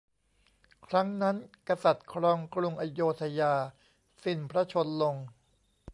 [0.87, 1.35] ครั้งนั้น
[1.67, 3.53] กษัตริย์ครองกรุงอโยธยา
[4.23, 5.15] สิ้นพระชนม์ลง